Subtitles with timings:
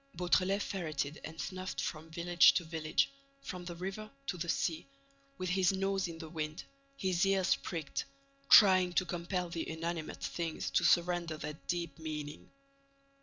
[0.17, 3.11] Beautrelet ferreted and snuffed from village to village,
[3.43, 4.87] from the river to the sea,
[5.37, 6.63] with his nose in the wind,
[6.97, 8.05] his ears pricked,
[8.49, 12.49] trying to compel the inanimate things to surrender their deep meaning.